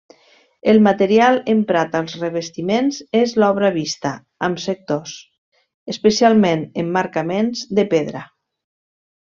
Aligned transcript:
El 0.71 0.77
material 0.85 1.35
emprat 1.53 1.97
als 1.99 2.15
revestiments 2.21 2.97
és 3.21 3.35
l'obra 3.43 3.71
vista, 3.77 4.15
amb 4.49 4.63
sectors, 4.65 5.15
especialment 5.95 6.67
emmarcaments, 6.85 7.65
de 7.81 7.89
pedra. 7.97 8.25